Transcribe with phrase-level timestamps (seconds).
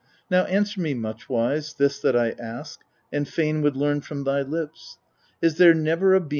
[0.31, 0.41] 9.
[0.41, 2.79] Now answer me, Much wise, this that I ask
[3.13, 4.97] and fain would learn from thy lips:
[5.41, 6.29] what is that gate called